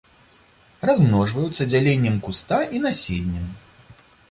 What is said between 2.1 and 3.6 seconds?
куста і насеннем.